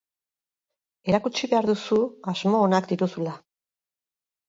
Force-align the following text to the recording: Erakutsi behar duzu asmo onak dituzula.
Erakutsi 1.13 1.51
behar 1.53 1.69
duzu 1.73 2.01
asmo 2.35 2.65
onak 2.65 2.91
dituzula. 2.97 3.39